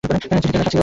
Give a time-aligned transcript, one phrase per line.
[0.03, 0.79] চিঠিতে লেখা ছিলো।